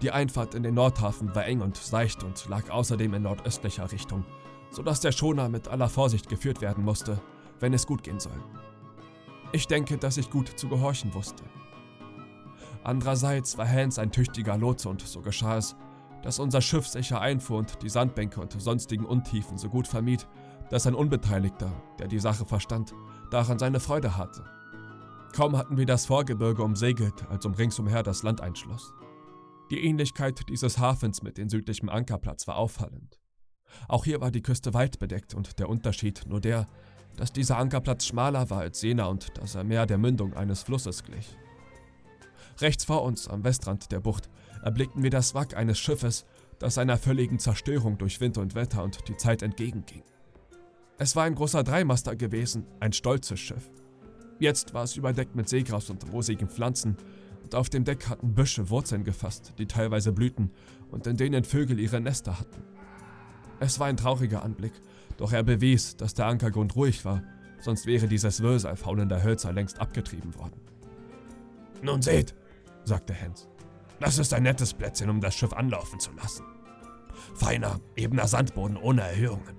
Die 0.02 0.10
Einfahrt 0.10 0.56
in 0.56 0.64
den 0.64 0.74
Nordhafen 0.74 1.36
war 1.36 1.46
eng 1.46 1.62
und 1.62 1.78
seicht 1.78 2.24
und 2.24 2.50
lag 2.50 2.72
außerdem 2.72 3.14
in 3.14 3.22
nordöstlicher 3.22 3.92
Richtung, 3.92 4.26
sodass 4.74 5.00
der 5.00 5.12
Schoner 5.12 5.48
mit 5.48 5.68
aller 5.68 5.88
Vorsicht 5.88 6.28
geführt 6.28 6.60
werden 6.60 6.84
musste, 6.84 7.22
wenn 7.60 7.74
es 7.74 7.88
gut 7.88 8.04
gehen 8.04 8.20
soll. 8.20 8.44
Ich 9.52 9.68
denke, 9.68 9.98
dass 9.98 10.18
ich 10.18 10.30
gut 10.30 10.50
zu 10.60 10.68
gehorchen 10.68 11.14
wusste. 11.14 11.44
Andererseits 12.84 13.58
war 13.58 13.70
Hans 13.70 14.00
ein 14.00 14.12
tüchtiger 14.12 14.58
Lotse 14.58 14.90
und 14.90 15.02
so 15.02 15.22
geschah 15.22 15.58
es, 15.58 15.76
dass 16.24 16.40
unser 16.40 16.60
Schiff 16.60 16.88
sicher 16.88 17.22
einfuhr 17.22 17.60
und 17.60 17.82
die 17.84 17.90
Sandbänke 17.90 18.42
und 18.42 18.60
sonstigen 18.60 19.06
Untiefen 19.06 19.58
so 19.58 19.70
gut 19.70 19.88
vermied, 19.88 20.28
dass 20.70 20.88
ein 20.88 20.96
Unbeteiligter, 20.96 21.72
der 22.00 22.08
die 22.08 22.20
Sache 22.20 22.46
verstand, 22.46 22.94
daran 23.30 23.60
seine 23.60 23.80
Freude 23.80 24.18
hatte. 24.18 24.44
Kaum 25.34 25.56
hatten 25.56 25.78
wir 25.78 25.86
das 25.86 26.06
Vorgebirge 26.06 26.64
umsegelt, 26.64 27.28
als 27.30 27.46
um 27.46 27.54
ringsumher 27.54 28.04
das 28.04 28.24
Land 28.24 28.42
einschloss. 28.42 28.94
Die 29.70 29.84
Ähnlichkeit 29.84 30.50
dieses 30.50 30.78
Hafens 30.78 31.22
mit 31.24 31.38
dem 31.38 31.50
südlichen 31.50 31.90
Ankerplatz 31.90 32.48
war 32.48 32.58
auffallend. 32.58 33.23
Auch 33.88 34.06
hier 34.06 34.22
war 34.22 34.32
die 34.32 34.42
Küste 34.42 34.74
weit 34.74 35.00
bedeckt 35.00 35.34
und 35.34 35.60
der 35.60 35.70
Unterschied 35.70 36.24
nur 36.28 36.42
der, 36.42 36.68
dass 37.16 37.32
dieser 37.32 37.58
Ankerplatz 37.58 38.06
schmaler 38.06 38.50
war 38.50 38.62
als 38.62 38.82
jener 38.82 39.10
und 39.10 39.38
dass 39.38 39.56
er 39.56 39.64
mehr 39.64 39.86
der 39.86 39.98
Mündung 39.98 40.34
eines 40.34 40.64
Flusses 40.64 41.04
glich. 41.04 41.38
Rechts 42.60 42.86
vor 42.86 43.04
uns, 43.04 43.28
am 43.28 43.44
Westrand 43.44 43.92
der 43.92 44.00
Bucht, 44.00 44.30
erblickten 44.62 45.04
wir 45.04 45.10
das 45.10 45.34
Wrack 45.34 45.56
eines 45.56 45.80
Schiffes, 45.80 46.26
das 46.60 46.78
einer 46.78 46.98
völligen 46.98 47.40
Zerstörung 47.40 47.98
durch 47.98 48.22
Wind 48.22 48.38
und 48.38 48.56
Wetter 48.56 48.84
und 48.84 49.08
die 49.08 49.18
Zeit 49.18 49.42
entgegenging. 49.42 50.04
Es 50.98 51.16
war 51.16 51.24
ein 51.24 51.36
großer 51.36 51.64
Dreimaster 51.64 52.16
gewesen, 52.16 52.66
ein 52.80 52.94
stolzes 52.94 53.40
Schiff. 53.40 53.70
Jetzt 54.40 54.74
war 54.74 54.84
es 54.84 54.96
überdeckt 54.96 55.36
mit 55.36 55.50
Seegras 55.50 55.90
und 55.90 56.12
rosigen 56.12 56.48
Pflanzen, 56.48 56.98
und 57.44 57.56
auf 57.56 57.70
dem 57.70 57.84
Deck 57.84 58.08
hatten 58.08 58.34
Büsche 58.34 58.70
Wurzeln 58.70 59.04
gefasst, 59.04 59.54
die 59.58 59.66
teilweise 59.66 60.14
blühten 60.14 60.52
und 60.92 61.08
in 61.08 61.18
denen 61.18 61.44
Vögel 61.44 61.80
ihre 61.80 62.00
Nester 62.00 62.40
hatten. 62.40 62.64
Es 63.60 63.80
war 63.80 63.88
ein 63.88 63.98
trauriger 63.98 64.44
Anblick, 64.44 64.74
doch 65.18 65.32
er 65.32 65.44
bewies, 65.44 65.96
dass 65.96 66.14
der 66.14 66.26
Ankergrund 66.26 66.76
ruhig 66.76 67.06
war, 67.06 67.24
sonst 67.62 67.86
wäre 67.86 68.08
dieses 68.08 68.42
Wirrsal 68.42 68.76
faulender 68.76 69.24
Hölzer 69.24 69.54
längst 69.54 69.80
abgetrieben 69.80 70.36
worden. 70.36 70.60
Nun 71.82 72.02
seht, 72.02 72.36
sagte 72.84 73.20
Hans. 73.20 73.48
Das 74.00 74.18
ist 74.18 74.34
ein 74.34 74.44
nettes 74.44 74.74
Plätzchen, 74.74 75.10
um 75.10 75.22
das 75.22 75.36
Schiff 75.36 75.54
anlaufen 75.54 76.00
zu 76.00 76.12
lassen. 76.14 76.46
Feiner, 77.36 77.80
ebener 77.96 78.28
Sandboden 78.28 78.78
ohne 78.78 79.02
Erhöhungen. 79.02 79.56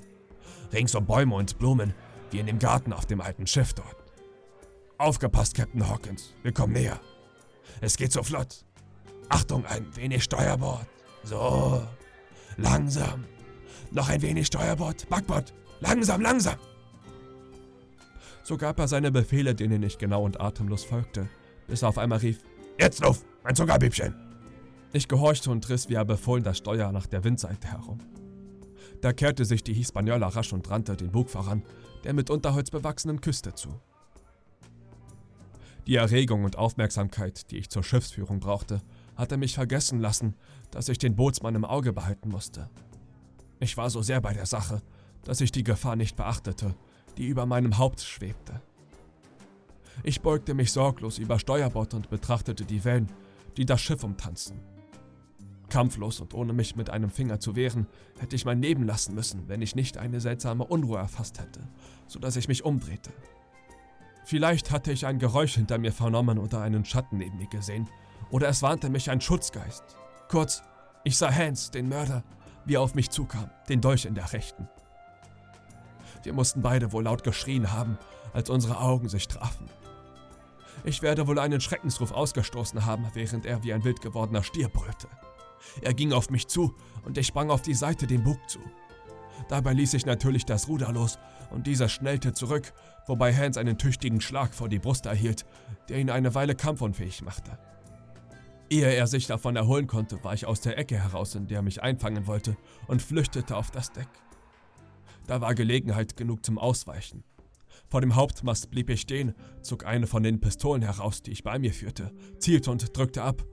Ringsum 0.73 1.07
Bäume 1.07 1.35
und 1.37 1.59
Blumen, 1.59 1.95
wie 2.31 2.41
in 2.41 2.47
dem 2.47 2.59
Garten 2.59 2.93
auf 2.93 3.07
dem 3.07 3.21
alten 3.21 3.47
Schiff 3.47 3.73
dort. 3.73 3.97
Aufgepasst, 4.99 5.55
Captain 5.55 5.89
Hawkins, 5.89 6.35
wir 6.43 6.53
kommen 6.53 6.73
näher. 6.73 7.01
Es 7.81 7.97
geht 7.97 8.13
so 8.13 8.23
flott. 8.23 8.65
Achtung, 9.29 9.65
ein 9.67 9.87
wenig 9.97 10.25
Steuerbord. 10.25 10.87
So, 11.23 11.83
langsam. 12.57 13.25
Noch 13.91 14.09
ein 14.09 14.23
wenig 14.23 14.47
Steuerbord, 14.47 15.09
Backbord. 15.09 15.53
Langsam, 15.81 16.21
langsam. 16.21 16.57
So 18.43 18.57
gab 18.57 18.79
er 18.79 18.89
seine 18.89 19.11
Befehle, 19.11 19.55
denen 19.55 19.83
ich 19.83 19.99
genau 19.99 20.25
und 20.25 20.41
atemlos 20.41 20.85
folgte, 20.85 21.29
bis 21.67 21.83
er 21.83 21.89
auf 21.89 21.99
einmal 21.99 22.19
rief, 22.19 22.41
Jetzt 22.79 23.03
Luft, 23.03 23.25
mein 23.43 23.55
Zuckerbübchen! 23.55 24.15
Ich 24.93 25.09
gehorchte 25.09 25.51
und 25.51 25.69
riss 25.69 25.89
wie 25.89 25.95
er 25.95 26.05
befohlen 26.05 26.45
das 26.45 26.59
Steuer 26.59 26.93
nach 26.93 27.07
der 27.07 27.25
Windseite 27.25 27.69
herum. 27.69 27.99
Da 29.01 29.13
kehrte 29.13 29.45
sich 29.45 29.63
die 29.63 29.75
Hispaniola 29.75 30.29
rasch 30.29 30.53
und 30.53 30.69
rannte 30.71 30.97
den 30.97 31.11
Bug 31.11 31.31
voran, 31.31 31.63
der 32.05 32.15
mit 32.15 32.31
Unterholz 32.31 32.71
bewachsenen 32.71 33.21
Küste 33.21 33.55
zu. 33.55 33.81
Die 35.87 35.97
Erregung 35.97 36.45
und 36.45 36.57
Aufmerksamkeit, 36.57 37.51
die 37.51 37.59
ich 37.59 37.71
zur 37.71 37.83
Schiffsführung 37.83 38.41
brauchte, 38.41 38.81
hatte 39.17 39.37
mich 39.37 39.55
vergessen 39.55 40.01
lassen, 40.01 40.35
dass 40.71 40.89
ich 40.89 40.99
den 40.99 41.17
Bootsmann 41.17 41.55
im 41.55 41.65
Auge 41.65 41.93
behalten 41.93 42.31
musste. 42.31 42.71
Ich 43.65 43.79
war 43.79 43.89
so 43.89 44.03
sehr 44.03 44.21
bei 44.21 44.35
der 44.35 44.45
Sache, 44.45 44.83
dass 45.25 45.41
ich 45.41 45.51
die 45.51 45.65
Gefahr 45.65 45.97
nicht 45.97 46.17
beachtete, 46.17 46.75
die 47.17 47.27
über 47.27 47.47
meinem 47.47 47.79
Haupt 47.79 48.03
schwebte. 48.03 48.61
Ich 50.03 50.21
beugte 50.21 50.53
mich 50.53 50.71
sorglos 50.71 51.17
über 51.17 51.39
Steuerbord 51.39 51.95
und 51.95 52.11
betrachtete 52.11 52.67
die 52.67 52.85
Wellen, 52.85 53.11
die 53.57 53.65
das 53.65 53.81
Schiff 53.81 54.05
umtanzten. 54.05 54.61
Kampflos 55.71 56.21
und 56.21 56.35
ohne 56.35 56.53
mich 56.53 56.77
mit 56.77 56.91
einem 56.91 57.09
Finger 57.09 57.41
zu 57.41 57.57
wehren, 57.57 57.87
hätte 58.19 58.37
ich 58.37 58.45
mein 58.45 58.61
Leben 58.61 58.85
lassen 58.85 59.15
müssen, 59.15 59.49
wenn 59.49 59.63
ich 59.63 59.75
nicht 59.75 59.97
eine 59.97 60.21
seltsame 60.21 60.65
Unruhe 60.65 60.99
erfasst 60.99 61.41
hätte, 61.41 61.61
so 62.07 62.19
dass 62.19 62.37
ich 62.37 62.49
mich 62.49 62.67
umdrehte. 62.67 63.15
Vielleicht 64.27 64.73
hatte 64.73 64.93
ich 64.93 65.07
ein 65.07 65.19
Geräusch 65.19 65.55
hinter 65.55 65.79
mir 65.79 65.93
vernommen 65.93 66.39
oder 66.39 66.61
einen 66.61 66.85
Schatten 66.85 67.17
neben 67.17 67.39
mir 67.39 67.49
gesehen, 67.49 67.89
oder 68.31 68.47
es 68.49 68.61
warnte 68.61 68.91
mich 68.91 69.11
ein 69.11 69.23
Schutzgeist. 69.23 69.85
Kurz, 70.29 70.63
ich 71.03 71.17
sah 71.17 71.33
Hans, 71.33 71.71
den 71.71 71.89
Mörder, 71.89 72.25
wie 72.65 72.75
er 72.75 72.81
auf 72.81 72.95
mich 72.95 73.11
zukam, 73.11 73.51
den 73.69 73.81
Dolch 73.81 74.05
in 74.05 74.15
der 74.15 74.33
rechten. 74.33 74.69
Wir 76.23 76.33
mussten 76.33 76.63
beide 76.63 76.93
wohl 76.93 77.05
laut 77.05 77.23
geschrien 77.23 77.73
haben, 77.73 77.99
als 78.33 78.51
unsere 78.51 78.79
Augen 78.79 79.09
sich 79.09 79.29
trafen. 79.29 79.69
Ich 80.85 81.03
werde 81.03 81.27
wohl 81.27 81.39
einen 81.39 81.61
Schreckensruf 81.61 82.13
ausgestoßen 82.13 82.85
haben, 82.85 83.07
während 83.15 83.47
er 83.47 83.63
wie 83.63 83.73
ein 83.73 83.85
wild 83.85 84.01
gewordener 84.01 84.43
Stier 84.43 84.69
brüllte. 84.69 85.09
Er 85.81 85.95
ging 85.95 86.13
auf 86.13 86.31
mich 86.31 86.49
zu 86.49 86.75
und 87.05 87.17
ich 87.17 87.27
sprang 87.27 87.51
auf 87.51 87.63
die 87.63 87.75
Seite 87.75 88.07
dem 88.07 88.23
Bug 88.23 88.39
zu. 88.49 88.61
Dabei 89.49 89.73
ließ 89.73 89.95
ich 89.95 90.07
natürlich 90.07 90.45
das 90.45 90.69
Ruder 90.69 90.93
los 90.93 91.19
und 91.51 91.67
dieser 91.67 91.89
schnellte 91.89 92.33
zurück, 92.33 92.73
wobei 93.07 93.35
Hans 93.35 93.57
einen 93.57 93.79
tüchtigen 93.79 94.21
Schlag 94.21 94.55
vor 94.55 94.69
die 94.69 94.79
Brust 94.79 95.07
erhielt, 95.07 95.45
der 95.89 95.99
ihn 95.99 96.11
eine 96.11 96.35
Weile 96.35 96.55
kampfunfähig 96.55 97.23
machte. 97.23 97.59
Ehe 98.71 98.95
er 98.95 99.07
sich 99.07 99.27
davon 99.27 99.57
erholen 99.57 99.87
konnte, 99.87 100.23
war 100.25 100.35
ich 100.35 100.47
aus 100.47 100.61
der 100.61 100.79
Ecke 100.79 100.97
heraus, 100.97 101.35
in 101.35 101.47
der 101.47 101.59
er 101.59 101.63
mich 101.63 101.83
einfangen 101.83 102.27
wollte, 102.27 102.57
und 102.87 103.03
flüchtete 103.03 103.57
auf 103.57 103.71
das 103.71 103.93
Deck. 103.93 104.09
Da 105.27 105.41
war 105.41 105.55
Gelegenheit 105.55 106.17
genug 106.17 106.45
zum 106.45 106.59
Ausweichen. 106.59 107.25
Vor 107.89 108.01
dem 108.01 108.15
Hauptmast 108.15 108.71
blieb 108.71 108.91
ich 108.91 109.03
stehen, 109.03 109.35
zog 109.63 109.85
eine 109.87 110.07
von 110.07 110.23
den 110.23 110.41
Pistolen 110.41 110.83
heraus, 110.83 111.23
die 111.23 111.33
ich 111.33 111.45
bei 111.45 111.59
mir 111.59 111.73
führte, 111.73 112.13
zielte 112.39 112.71
und 112.71 112.97
drückte 112.97 113.23
ab, 113.23 113.45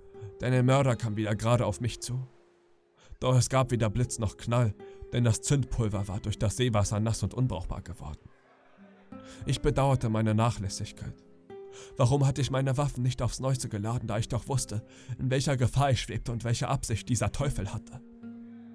denn 0.41 0.51
der 0.51 0.63
Mörder 0.63 0.95
kam 0.95 1.15
wieder 1.15 1.35
gerade 1.35 1.65
auf 1.65 1.81
mich 1.81 2.01
zu. 2.01 2.27
Doch 3.19 3.35
es 3.35 3.49
gab 3.49 3.71
weder 3.71 3.89
Blitz 3.89 4.17
noch 4.17 4.37
Knall, 4.37 4.73
denn 5.13 5.23
das 5.23 5.41
Zündpulver 5.41 6.07
war 6.07 6.19
durch 6.19 6.39
das 6.39 6.57
Seewasser 6.57 6.99
nass 6.99 7.21
und 7.21 7.33
unbrauchbar 7.33 7.81
geworden. 7.81 8.19
Ich 9.45 9.61
bedauerte 9.61 10.09
meine 10.09 10.33
Nachlässigkeit. 10.33 11.13
Warum 11.97 12.25
hatte 12.25 12.41
ich 12.41 12.51
meine 12.51 12.77
Waffen 12.77 13.03
nicht 13.03 13.21
aufs 13.21 13.39
Neueste 13.39 13.69
geladen, 13.69 14.07
da 14.07 14.17
ich 14.17 14.27
doch 14.27 14.47
wusste, 14.47 14.85
in 15.19 15.29
welcher 15.29 15.57
Gefahr 15.57 15.91
ich 15.91 16.01
schwebte 16.01 16.31
und 16.31 16.43
welche 16.43 16.67
Absicht 16.67 17.09
dieser 17.09 17.31
Teufel 17.31 17.73
hatte? 17.73 18.01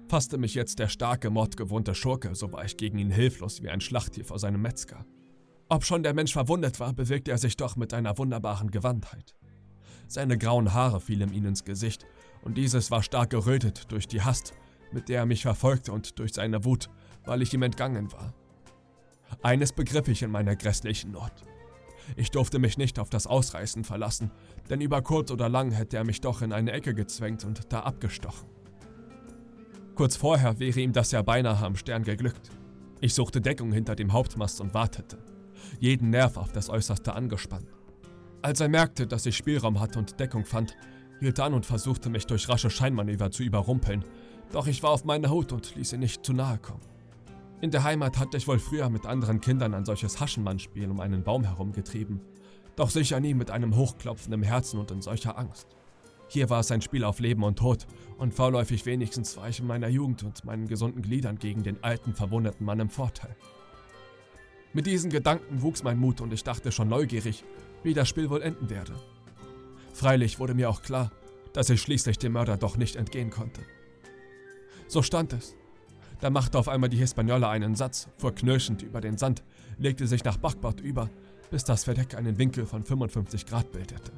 Fasste 0.07 0.37
mich 0.37 0.53
jetzt 0.53 0.79
der 0.79 0.87
starke, 0.87 1.29
mordgewohnte 1.29 1.93
Schurke, 1.93 2.33
so 2.33 2.51
war 2.53 2.63
ich 2.63 2.77
gegen 2.77 2.97
ihn 2.97 3.11
hilflos 3.11 3.61
wie 3.61 3.69
ein 3.69 3.81
Schlachttier 3.81 4.23
vor 4.23 4.39
seinem 4.39 4.61
Metzger. 4.61 5.05
Ob 5.69 5.83
schon 5.83 6.01
der 6.01 6.13
Mensch 6.13 6.31
verwundet 6.31 6.79
war, 6.79 6.93
bewegte 6.93 7.31
er 7.31 7.37
sich 7.37 7.57
doch 7.57 7.75
mit 7.75 7.93
einer 7.93 8.17
wunderbaren 8.17 8.71
Gewandtheit. 8.71 9.35
Seine 10.07 10.37
grauen 10.37 10.73
Haare 10.73 11.01
fielen 11.01 11.33
ihm 11.33 11.45
ins 11.45 11.65
Gesicht, 11.65 12.05
und 12.43 12.57
dieses 12.57 12.91
war 12.91 13.03
stark 13.03 13.31
gerötet 13.31 13.91
durch 13.91 14.07
die 14.07 14.21
Hast, 14.21 14.53
mit 14.93 15.09
der 15.09 15.19
er 15.19 15.25
mich 15.25 15.41
verfolgte 15.41 15.91
und 15.91 16.17
durch 16.19 16.33
seine 16.33 16.63
Wut, 16.63 16.89
weil 17.25 17.41
ich 17.41 17.53
ihm 17.53 17.63
entgangen 17.63 18.11
war. 18.13 18.33
Eines 19.43 19.73
begriff 19.73 20.07
ich 20.07 20.23
in 20.23 20.31
meiner 20.31 20.55
grässlichen 20.55 21.11
Not. 21.11 21.33
Ich 22.15 22.31
durfte 22.31 22.59
mich 22.59 22.77
nicht 22.77 22.99
auf 22.99 23.09
das 23.09 23.27
Ausreißen 23.27 23.83
verlassen, 23.83 24.31
denn 24.69 24.81
über 24.81 25.01
kurz 25.01 25.31
oder 25.31 25.49
lang 25.49 25.71
hätte 25.71 25.97
er 25.97 26.03
mich 26.03 26.21
doch 26.21 26.41
in 26.41 26.53
eine 26.53 26.71
Ecke 26.71 26.93
gezwängt 26.93 27.43
und 27.43 27.71
da 27.71 27.81
abgestochen. 27.81 28.47
Kurz 29.95 30.15
vorher 30.15 30.59
wäre 30.59 30.79
ihm 30.79 30.93
das 30.93 31.11
ja 31.11 31.21
beinahe 31.21 31.65
am 31.65 31.75
Stern 31.75 32.03
geglückt. 32.03 32.51
Ich 33.01 33.13
suchte 33.13 33.41
Deckung 33.41 33.71
hinter 33.71 33.95
dem 33.95 34.13
Hauptmast 34.13 34.61
und 34.61 34.73
wartete, 34.73 35.17
jeden 35.79 36.09
Nerv 36.09 36.37
auf 36.37 36.51
das 36.51 36.69
Äußerste 36.69 37.13
angespannt. 37.13 37.67
Als 38.41 38.59
er 38.59 38.69
merkte, 38.69 39.07
dass 39.07 39.25
ich 39.25 39.35
Spielraum 39.35 39.79
hatte 39.79 39.99
und 39.99 40.19
Deckung 40.19 40.45
fand, 40.45 40.77
hielt 41.19 41.39
er 41.39 41.45
an 41.45 41.53
und 41.53 41.65
versuchte 41.65 42.09
mich 42.09 42.25
durch 42.25 42.47
rasche 42.47 42.69
Scheinmanöver 42.69 43.31
zu 43.31 43.43
überrumpeln, 43.43 44.05
doch 44.51 44.67
ich 44.67 44.83
war 44.83 44.91
auf 44.91 45.03
meiner 45.03 45.29
Hut 45.29 45.51
und 45.51 45.75
ließ 45.75 45.93
ihn 45.93 45.99
nicht 45.99 46.25
zu 46.25 46.33
nahe 46.33 46.57
kommen. 46.57 46.96
In 47.59 47.71
der 47.71 47.83
Heimat 47.83 48.19
hatte 48.19 48.37
ich 48.37 48.47
wohl 48.47 48.59
früher 48.59 48.87
mit 48.89 49.07
anderen 49.07 49.41
Kindern 49.41 49.73
ein 49.73 49.83
solches 49.83 50.19
Haschenmannspiel 50.19 50.91
um 50.91 50.99
einen 50.99 51.23
Baum 51.23 51.43
herumgetrieben, 51.43 52.21
doch 52.75 52.91
sicher 52.91 53.19
nie 53.19 53.33
mit 53.33 53.49
einem 53.49 53.75
hochklopfenden 53.75 54.43
Herzen 54.43 54.79
und 54.79 54.91
in 54.91 55.01
solcher 55.01 55.39
Angst. 55.39 55.67
Hier 56.27 56.51
war 56.51 56.59
es 56.59 56.71
ein 56.71 56.81
Spiel 56.81 57.03
auf 57.03 57.19
Leben 57.19 57.43
und 57.43 57.57
Tod, 57.57 57.87
und 58.19 58.35
vorläufig 58.35 58.85
wenigstens 58.85 59.37
war 59.37 59.49
ich 59.49 59.59
in 59.59 59.65
meiner 59.65 59.87
Jugend 59.87 60.23
und 60.23 60.45
meinen 60.45 60.67
gesunden 60.67 61.01
Gliedern 61.01 61.39
gegen 61.39 61.63
den 61.63 61.83
alten, 61.83 62.13
verwundeten 62.13 62.63
Mann 62.63 62.79
im 62.79 62.89
Vorteil. 62.89 63.35
Mit 64.73 64.85
diesen 64.85 65.09
Gedanken 65.09 65.63
wuchs 65.63 65.81
mein 65.81 65.97
Mut 65.97 66.21
und 66.21 66.33
ich 66.33 66.43
dachte 66.43 66.71
schon 66.71 66.89
neugierig, 66.89 67.43
wie 67.81 67.95
das 67.95 68.07
Spiel 68.07 68.29
wohl 68.29 68.43
enden 68.43 68.69
werde. 68.69 68.93
Freilich 69.93 70.37
wurde 70.37 70.53
mir 70.53 70.69
auch 70.69 70.83
klar, 70.83 71.11
dass 71.53 71.71
ich 71.71 71.81
schließlich 71.81 72.19
dem 72.19 72.33
Mörder 72.33 72.57
doch 72.57 72.77
nicht 72.77 72.97
entgehen 72.97 73.31
konnte. 73.31 73.61
So 74.87 75.01
stand 75.01 75.33
es. 75.33 75.55
Da 76.19 76.29
machte 76.29 76.57
auf 76.57 76.67
einmal 76.67 76.89
die 76.89 76.97
Hispaniola 76.97 77.49
einen 77.49 77.75
Satz, 77.75 78.07
fuhr 78.17 78.33
knirschend 78.33 78.81
über 78.81 79.01
den 79.01 79.17
Sand, 79.17 79.43
legte 79.77 80.07
sich 80.07 80.23
nach 80.23 80.37
Backbord 80.37 80.81
über, 80.81 81.09
bis 81.51 81.63
das 81.63 81.83
Verdeck 81.83 82.15
einen 82.15 82.37
Winkel 82.37 82.65
von 82.65 82.83
55 82.83 83.45
Grad 83.45 83.71
bildete. 83.71 84.11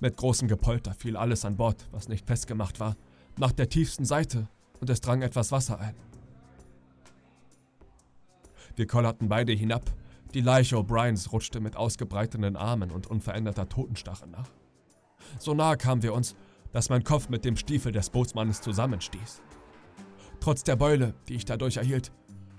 Mit 0.00 0.16
großem 0.16 0.48
Gepolter 0.48 0.94
fiel 0.94 1.16
alles 1.16 1.44
an 1.44 1.56
Bord, 1.56 1.88
was 1.92 2.08
nicht 2.08 2.26
festgemacht 2.26 2.80
war, 2.80 2.96
nach 3.38 3.52
der 3.52 3.68
tiefsten 3.68 4.04
Seite 4.04 4.48
und 4.80 4.88
es 4.90 5.00
drang 5.00 5.22
etwas 5.22 5.52
Wasser 5.52 5.78
ein. 5.78 5.94
Wir 8.74 8.86
kollerten 8.86 9.28
beide 9.28 9.52
hinab. 9.52 9.84
Die 10.32 10.40
Leiche 10.40 10.76
O'Briens 10.76 11.30
rutschte 11.30 11.60
mit 11.60 11.76
ausgebreiteten 11.76 12.56
Armen 12.56 12.90
und 12.90 13.06
unveränderter 13.06 13.68
Totenstarre 13.68 14.26
nach. 14.26 14.48
So 15.38 15.52
nahe 15.52 15.76
kamen 15.76 16.02
wir 16.02 16.14
uns, 16.14 16.34
dass 16.72 16.88
mein 16.88 17.04
Kopf 17.04 17.28
mit 17.28 17.44
dem 17.44 17.56
Stiefel 17.56 17.92
des 17.92 18.08
Bootsmannes 18.08 18.62
zusammenstieß. 18.62 19.42
Trotz 20.42 20.64
der 20.64 20.74
Beule, 20.74 21.14
die 21.28 21.36
ich 21.36 21.44
dadurch 21.44 21.76
erhielt, 21.76 22.10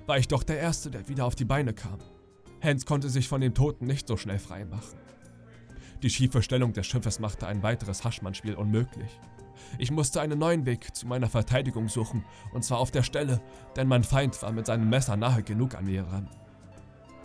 war 0.08 0.18
ich 0.18 0.30
doch 0.30 0.44
der 0.44 0.58
Erste, 0.58 0.90
der 0.90 1.10
wieder 1.10 1.26
auf 1.26 1.36
die 1.36 1.44
Beine 1.44 1.74
kam. 1.74 2.00
Hans 2.62 2.86
konnte 2.86 3.10
sich 3.10 3.28
von 3.28 3.42
dem 3.42 3.54
Toten 3.54 3.88
nicht 3.88 4.08
so 4.08 4.16
schnell 4.16 4.40
freimachen. 4.40 4.98
Die 6.02 6.10
schiefe 6.10 6.42
Stellung 6.42 6.72
des 6.72 6.88
Schiffes 6.88 7.20
machte 7.20 7.46
ein 7.46 7.62
weiteres 7.62 8.06
Haschmannspiel 8.06 8.56
unmöglich. 8.56 9.20
Ich 9.80 9.92
musste 9.92 10.22
einen 10.22 10.40
neuen 10.40 10.66
Weg 10.66 10.96
zu 10.96 11.08
meiner 11.08 11.28
Verteidigung 11.28 11.90
suchen, 11.90 12.24
und 12.54 12.64
zwar 12.64 12.78
auf 12.80 12.90
der 12.90 13.04
Stelle, 13.04 13.42
denn 13.76 13.90
mein 13.90 14.06
Feind 14.06 14.42
war 14.42 14.54
mit 14.54 14.66
seinem 14.66 14.88
Messer 14.88 15.18
nahe 15.18 15.44
genug 15.44 15.76
an 15.76 15.84
mir 15.84 16.04
ran. 16.04 16.30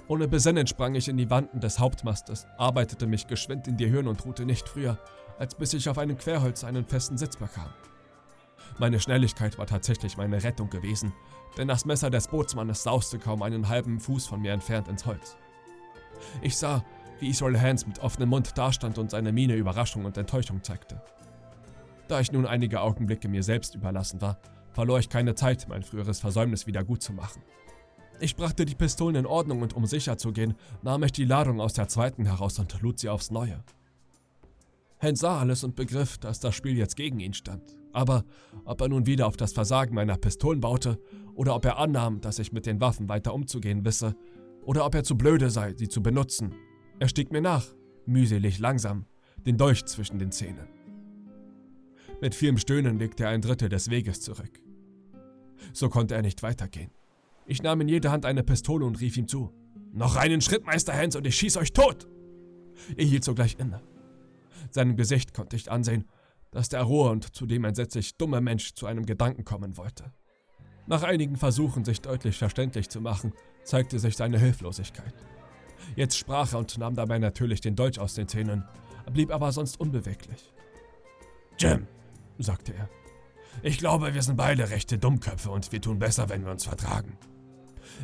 Ohne 0.08 0.26
Besinnen 0.26 0.66
sprang 0.66 0.96
ich 0.96 1.08
in 1.08 1.18
die 1.18 1.30
Wanden 1.30 1.60
des 1.60 1.78
Hauptmastes, 1.78 2.48
arbeitete 2.56 3.06
mich 3.06 3.28
geschwind 3.28 3.68
in 3.68 3.76
die 3.76 3.90
Höhen 3.90 4.08
und 4.08 4.24
ruhte 4.24 4.44
nicht 4.44 4.68
früher, 4.68 4.98
als 5.38 5.54
bis 5.54 5.72
ich 5.72 5.88
auf 5.88 5.98
einem 5.98 6.18
Querholz 6.18 6.64
einen 6.64 6.84
festen 6.84 7.16
Sitz 7.16 7.36
bekam. 7.36 7.70
Meine 8.78 9.00
Schnelligkeit 9.00 9.58
war 9.58 9.66
tatsächlich 9.66 10.16
meine 10.16 10.42
Rettung 10.42 10.70
gewesen, 10.70 11.12
denn 11.56 11.66
das 11.66 11.84
Messer 11.84 12.10
des 12.10 12.28
Bootsmannes 12.28 12.84
sauste 12.84 13.18
kaum 13.18 13.42
einen 13.42 13.68
halben 13.68 13.98
Fuß 13.98 14.26
von 14.28 14.40
mir 14.40 14.52
entfernt 14.52 14.86
ins 14.86 15.04
Holz. 15.04 15.36
Ich 16.42 16.56
sah, 16.56 16.84
wie 17.18 17.28
Israel 17.28 17.60
Hans 17.60 17.86
mit 17.86 17.98
offenem 17.98 18.28
Mund 18.28 18.56
dastand 18.56 18.98
und 18.98 19.10
seine 19.10 19.32
Miene 19.32 19.54
Überraschung 19.54 20.04
und 20.04 20.16
Enttäuschung 20.16 20.62
zeigte. 20.62 21.02
Da 22.06 22.20
ich 22.20 22.30
nun 22.30 22.46
einige 22.46 22.80
Augenblicke 22.80 23.28
mir 23.28 23.42
selbst 23.42 23.74
überlassen 23.74 24.20
war, 24.20 24.38
verlor 24.72 25.00
ich 25.00 25.08
keine 25.08 25.34
Zeit, 25.34 25.66
mein 25.68 25.82
früheres 25.82 26.20
Versäumnis 26.20 26.68
wieder 26.68 26.84
gut 26.84 27.02
zu 27.02 27.12
machen. 27.12 27.42
Ich 28.20 28.36
brachte 28.36 28.64
die 28.64 28.74
Pistolen 28.76 29.16
in 29.16 29.26
Ordnung 29.26 29.62
und 29.62 29.74
um 29.74 29.86
sicher 29.86 30.18
zu 30.18 30.32
gehen, 30.32 30.54
nahm 30.82 31.02
ich 31.02 31.12
die 31.12 31.24
Ladung 31.24 31.60
aus 31.60 31.72
der 31.72 31.88
zweiten 31.88 32.26
heraus 32.26 32.58
und 32.58 32.80
lud 32.80 32.98
sie 32.98 33.08
aufs 33.08 33.30
Neue. 33.30 33.62
Hans 35.00 35.20
sah 35.20 35.38
alles 35.40 35.64
und 35.64 35.76
begriff, 35.76 36.18
dass 36.18 36.40
das 36.40 36.54
Spiel 36.54 36.76
jetzt 36.76 36.96
gegen 36.96 37.20
ihn 37.20 37.34
stand. 37.34 37.76
Aber 37.92 38.24
ob 38.64 38.80
er 38.80 38.88
nun 38.88 39.06
wieder 39.06 39.26
auf 39.26 39.36
das 39.36 39.52
Versagen 39.52 39.94
meiner 39.94 40.16
Pistolen 40.16 40.60
baute, 40.60 40.98
oder 41.34 41.54
ob 41.54 41.64
er 41.64 41.78
annahm, 41.78 42.20
dass 42.20 42.40
ich 42.40 42.52
mit 42.52 42.66
den 42.66 42.80
Waffen 42.80 43.08
weiter 43.08 43.32
umzugehen 43.32 43.84
wisse, 43.84 44.16
oder 44.62 44.84
ob 44.84 44.94
er 44.94 45.04
zu 45.04 45.16
blöde 45.16 45.50
sei, 45.50 45.74
sie 45.76 45.88
zu 45.88 46.02
benutzen, 46.02 46.54
er 46.98 47.08
stieg 47.08 47.30
mir 47.30 47.40
nach, 47.40 47.64
mühselig 48.06 48.58
langsam, 48.58 49.06
den 49.46 49.56
Dolch 49.56 49.84
zwischen 49.84 50.18
den 50.18 50.32
Zähnen. 50.32 50.66
Mit 52.20 52.34
vielem 52.34 52.58
Stöhnen 52.58 52.98
legte 52.98 53.24
er 53.24 53.30
ein 53.30 53.40
Drittel 53.40 53.68
des 53.68 53.90
Weges 53.90 54.20
zurück. 54.20 54.60
So 55.72 55.88
konnte 55.88 56.14
er 56.14 56.22
nicht 56.22 56.42
weitergehen. 56.42 56.90
Ich 57.46 57.62
nahm 57.62 57.80
in 57.80 57.88
jede 57.88 58.10
Hand 58.10 58.26
eine 58.26 58.42
Pistole 58.42 58.84
und 58.84 59.00
rief 59.00 59.16
ihm 59.16 59.28
zu. 59.28 59.52
Noch 59.92 60.16
einen 60.16 60.40
Schritt, 60.40 60.66
Meister 60.66 60.92
Hans, 60.92 61.16
und 61.16 61.26
ich 61.26 61.36
schieß 61.36 61.56
euch 61.56 61.72
tot! 61.72 62.08
Er 62.96 63.04
hielt 63.04 63.24
sogleich 63.24 63.56
inne. 63.58 63.80
Seinem 64.70 64.96
Gesicht 64.96 65.34
konnte 65.34 65.56
ich 65.56 65.70
ansehen, 65.70 66.04
dass 66.50 66.68
der 66.68 66.82
rohe 66.82 67.10
und 67.10 67.34
zudem 67.34 67.64
entsetzlich 67.64 68.16
dumme 68.16 68.40
Mensch 68.40 68.74
zu 68.74 68.86
einem 68.86 69.06
Gedanken 69.06 69.44
kommen 69.44 69.76
wollte. 69.76 70.12
Nach 70.86 71.02
einigen 71.02 71.36
Versuchen, 71.36 71.84
sich 71.84 72.00
deutlich 72.00 72.38
verständlich 72.38 72.88
zu 72.88 73.00
machen, 73.00 73.32
zeigte 73.64 73.98
sich 73.98 74.16
seine 74.16 74.38
Hilflosigkeit. 74.38 75.14
Jetzt 75.96 76.16
sprach 76.16 76.52
er 76.54 76.60
und 76.60 76.78
nahm 76.78 76.94
dabei 76.94 77.18
natürlich 77.18 77.60
den 77.60 77.76
Dolch 77.76 77.98
aus 77.98 78.14
den 78.14 78.28
Zähnen, 78.28 78.64
blieb 79.12 79.30
aber 79.30 79.52
sonst 79.52 79.78
unbeweglich. 79.78 80.52
Jim, 81.58 81.86
sagte 82.38 82.72
er, 82.74 82.88
ich 83.62 83.78
glaube, 83.78 84.14
wir 84.14 84.22
sind 84.22 84.36
beide 84.36 84.70
rechte 84.70 84.98
Dummköpfe 84.98 85.50
und 85.50 85.72
wir 85.72 85.80
tun 85.80 85.98
besser, 85.98 86.28
wenn 86.28 86.44
wir 86.44 86.52
uns 86.52 86.64
vertragen. 86.64 87.18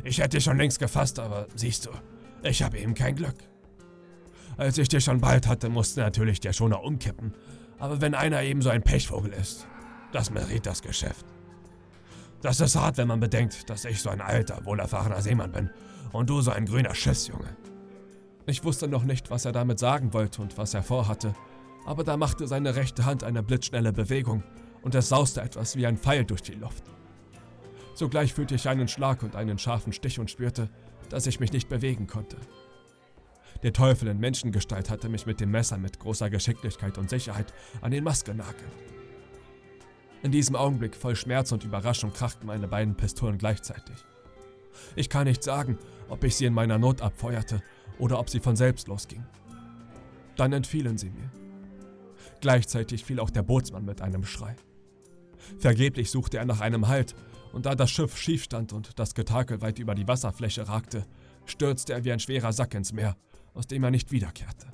Ich 0.03 0.19
hätte 0.19 0.41
schon 0.41 0.57
längst 0.57 0.79
gefasst, 0.79 1.19
aber 1.19 1.47
siehst 1.55 1.85
du, 1.85 1.91
ich 2.43 2.61
habe 2.61 2.77
eben 2.77 2.93
kein 2.93 3.15
Glück. 3.15 3.37
Als 4.57 4.77
ich 4.77 4.87
dir 4.87 5.01
schon 5.01 5.19
bald 5.19 5.47
hatte, 5.47 5.69
musste 5.69 6.01
natürlich 6.01 6.39
der 6.39 6.53
Schoner 6.53 6.83
umkippen, 6.83 7.33
aber 7.77 7.99
wenn 8.01 8.15
einer 8.15 8.41
eben 8.41 8.61
so 8.61 8.69
ein 8.69 8.83
Pechvogel 8.83 9.33
ist, 9.33 9.67
Das 10.13 10.31
Merit 10.31 10.65
das 10.65 10.81
Geschäft. 10.81 11.25
Das 12.41 12.61
ist 12.61 12.77
hart, 12.77 12.97
wenn 12.97 13.07
man 13.09 13.19
bedenkt, 13.19 13.69
dass 13.69 13.83
ich 13.83 14.01
so 14.01 14.09
ein 14.09 14.21
alter, 14.21 14.63
wohlerfahrener 14.65 15.21
Seemann 15.21 15.51
bin 15.51 15.69
und 16.13 16.29
du 16.29 16.39
so 16.39 16.51
ein 16.51 16.65
grüner 16.65 16.95
Schiffsjunge. 16.95 17.57
Ich 18.45 18.63
wusste 18.63 18.87
noch 18.87 19.03
nicht, 19.03 19.29
was 19.29 19.43
er 19.43 19.51
damit 19.51 19.79
sagen 19.79 20.13
wollte 20.13 20.41
und 20.41 20.57
was 20.57 20.73
er 20.73 20.83
vorhatte, 20.83 21.33
aber 21.85 22.05
da 22.05 22.15
machte 22.15 22.47
seine 22.47 22.75
rechte 22.75 23.03
Hand 23.03 23.23
eine 23.23 23.43
blitzschnelle 23.43 23.91
Bewegung 23.91 24.43
und 24.83 24.95
es 24.95 25.09
sauste 25.09 25.41
etwas 25.41 25.75
wie 25.75 25.85
ein 25.85 25.97
Pfeil 25.97 26.23
durch 26.23 26.43
die 26.43 26.53
Luft. 26.53 26.83
Sogleich 27.93 28.33
fühlte 28.33 28.55
ich 28.55 28.69
einen 28.69 28.87
Schlag 28.87 29.23
und 29.23 29.35
einen 29.35 29.57
scharfen 29.57 29.91
Stich 29.91 30.19
und 30.19 30.31
spürte, 30.31 30.69
dass 31.09 31.27
ich 31.27 31.39
mich 31.39 31.51
nicht 31.51 31.67
bewegen 31.67 32.07
konnte. 32.07 32.37
Der 33.63 33.73
Teufel 33.73 34.07
in 34.09 34.19
Menschengestalt 34.19 34.89
hatte 34.89 35.09
mich 35.09 35.25
mit 35.25 35.39
dem 35.39 35.51
Messer 35.51 35.77
mit 35.77 35.99
großer 35.99 36.29
Geschicklichkeit 36.29 36.97
und 36.97 37.09
Sicherheit 37.09 37.53
an 37.81 37.91
den 37.91 38.03
Mast 38.03 38.25
genagelt. 38.25 38.71
In 40.23 40.31
diesem 40.31 40.55
Augenblick 40.55 40.95
voll 40.95 41.15
Schmerz 41.15 41.51
und 41.51 41.63
Überraschung 41.63 42.11
krachten 42.11 42.47
meine 42.47 42.67
beiden 42.67 42.95
Pistolen 42.95 43.37
gleichzeitig. 43.37 43.95
Ich 44.95 45.09
kann 45.09 45.25
nicht 45.25 45.43
sagen, 45.43 45.77
ob 46.09 46.23
ich 46.23 46.35
sie 46.35 46.45
in 46.45 46.53
meiner 46.53 46.77
Not 46.77 47.01
abfeuerte 47.01 47.61
oder 47.99 48.19
ob 48.19 48.29
sie 48.29 48.39
von 48.39 48.55
selbst 48.55 48.87
losgingen. 48.87 49.27
Dann 50.35 50.51
entfielen 50.51 50.97
sie 50.97 51.09
mir. 51.09 51.31
Gleichzeitig 52.41 53.05
fiel 53.05 53.19
auch 53.19 53.29
der 53.29 53.43
Bootsmann 53.43 53.85
mit 53.85 54.01
einem 54.01 54.25
Schrei. 54.25 54.55
Vergeblich 55.59 56.11
suchte 56.11 56.37
er 56.37 56.45
nach 56.45 56.59
einem 56.61 56.87
Halt, 56.87 57.15
und 57.53 57.65
da 57.65 57.75
das 57.75 57.89
Schiff 57.89 58.17
schief 58.17 58.43
stand 58.43 58.73
und 58.73 58.99
das 58.99 59.15
Getakel 59.15 59.61
weit 59.61 59.79
über 59.79 59.95
die 59.95 60.07
Wasserfläche 60.07 60.67
ragte, 60.67 61.05
stürzte 61.45 61.93
er 61.93 62.03
wie 62.03 62.11
ein 62.11 62.19
schwerer 62.19 62.51
Sack 62.51 62.73
ins 62.73 62.91
Meer, 62.91 63.15
aus 63.55 63.67
dem 63.67 63.83
er 63.83 63.91
nicht 63.91 64.11
wiederkehrte. 64.11 64.67